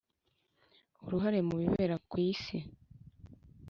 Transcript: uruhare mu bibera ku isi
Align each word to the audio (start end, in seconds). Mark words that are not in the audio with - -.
uruhare 1.05 1.39
mu 1.47 1.55
bibera 1.61 1.95
ku 2.09 2.15
isi 2.29 2.57